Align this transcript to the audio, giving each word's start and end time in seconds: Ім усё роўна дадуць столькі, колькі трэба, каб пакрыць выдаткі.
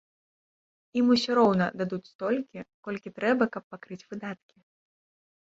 Ім 1.01 1.05
усё 1.15 1.31
роўна 1.39 1.67
дадуць 1.81 2.09
столькі, 2.13 2.63
колькі 2.87 3.13
трэба, 3.19 3.43
каб 3.57 3.63
пакрыць 3.75 4.03
выдаткі. 4.09 4.57